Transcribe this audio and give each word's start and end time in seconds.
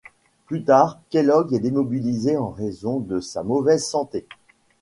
Plus 0.47 0.63
tard, 0.63 0.99
Kellogg 1.11 1.53
est 1.53 1.59
démobilisé 1.59 2.35
en 2.35 2.49
raison 2.49 2.97
de 2.99 3.19
sa 3.19 3.43
mauvaise 3.43 3.85
santé. 3.85 4.25